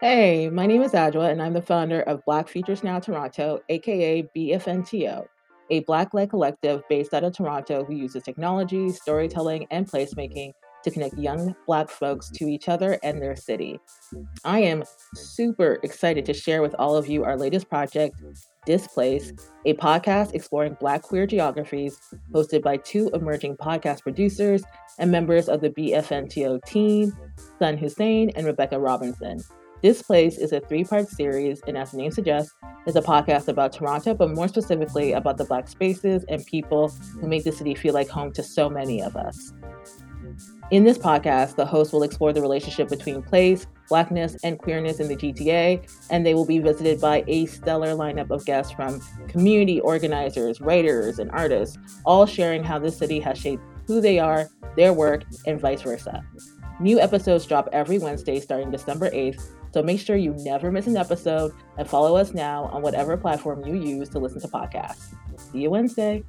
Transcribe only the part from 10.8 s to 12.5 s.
to connect young Black folks to